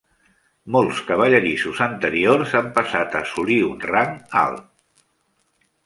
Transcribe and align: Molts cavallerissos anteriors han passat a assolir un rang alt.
Molts 0.75 1.01
cavallerissos 1.09 1.83
anteriors 1.87 2.57
han 2.61 2.73
passat 2.79 3.13
a 3.13 3.23
assolir 3.27 3.59
un 3.71 3.79
rang 3.95 4.19
alt. 4.47 4.69